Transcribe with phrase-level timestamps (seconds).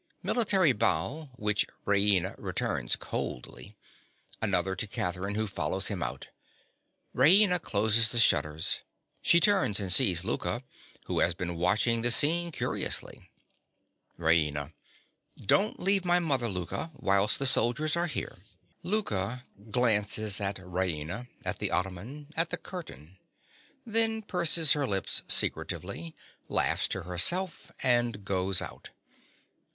[0.25, 3.77] (_Military bow, which Raina returns coldly.
[4.41, 6.25] Another to Catherine, who follows him out.
[7.15, 8.81] Raina closes the shutters.
[9.21, 10.63] She turns and sees Louka,
[11.05, 13.27] who has been watching the scene curiously._)
[14.17, 14.73] RAINA.
[15.45, 18.39] Don't leave my mother, Louka, whilst the soldiers are here.
[18.83, 23.19] (_Louka glances at Raina, at the ottoman, at the curtain;
[23.85, 26.15] then purses her lips secretively,
[26.49, 28.89] laughs to herself, and goes out.